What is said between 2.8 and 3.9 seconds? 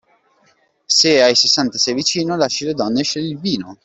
e scegli il vino.